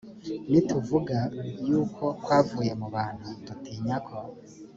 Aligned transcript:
nituvuga 0.49 1.17
yuko 1.67 2.05
kwavuye 2.23 2.71
mu 2.79 2.87
bantu 2.95 3.27
dutinya 3.45 3.97
ko 4.07 4.17